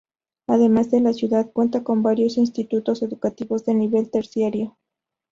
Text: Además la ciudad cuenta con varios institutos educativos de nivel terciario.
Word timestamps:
Además 0.47 0.87
la 0.93 1.13
ciudad 1.13 1.51
cuenta 1.53 1.83
con 1.83 2.01
varios 2.01 2.37
institutos 2.39 3.03
educativos 3.03 3.65
de 3.65 3.75
nivel 3.75 4.09
terciario. 4.09 4.75